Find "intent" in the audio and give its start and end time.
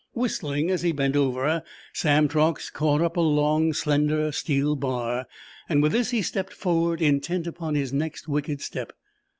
7.03-7.45